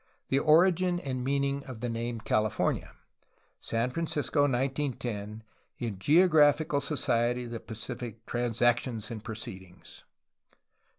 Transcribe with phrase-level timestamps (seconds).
[0.29, 2.95] The origin and the meaning of the nams California
[3.59, 4.41] (San Francisco.
[4.49, 5.43] 1910),
[5.77, 9.99] in Geographical so ciety of the Pacific, Transac tions and proceedings^
[10.49, 10.55] v.